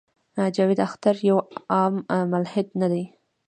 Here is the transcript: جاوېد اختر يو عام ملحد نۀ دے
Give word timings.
جاوېد 0.55 0.79
اختر 0.87 1.15
يو 1.29 1.37
عام 1.75 1.93
ملحد 2.31 2.67
نۀ 2.79 2.87
دے 2.91 3.03